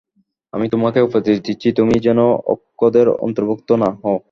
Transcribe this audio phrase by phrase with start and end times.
[0.53, 2.19] আমি তোমাকে উপদেশ দিচ্ছি, তুমি যেন
[2.53, 4.17] অজ্ঞদের অন্তর্ভুক্ত না হও।